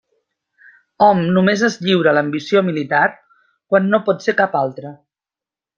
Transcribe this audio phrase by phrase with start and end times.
[1.07, 4.99] Hom només es lliura a l'ambició militar quan no pot ser cap altra.